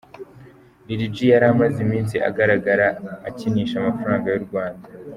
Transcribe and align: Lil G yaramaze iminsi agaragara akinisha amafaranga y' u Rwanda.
Lil 0.85 1.01
G 1.13 1.15
yaramaze 1.33 1.77
iminsi 1.85 2.15
agaragara 2.29 2.87
akinisha 3.27 3.75
amafaranga 3.77 4.27
y' 4.29 4.39
u 4.41 4.45
Rwanda. 4.47 4.87